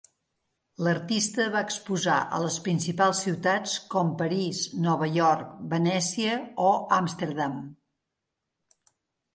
L'artista 0.85 1.45
va 1.55 1.59
exposar 1.65 2.15
a 2.37 2.39
les 2.45 2.57
principals 2.69 3.21
ciutats 3.27 3.77
com 3.93 4.09
París, 4.23 4.63
Nova 4.87 5.11
York, 5.19 5.53
Venècia 5.77 6.41
o 6.71 6.75
Amsterdam. 7.01 7.65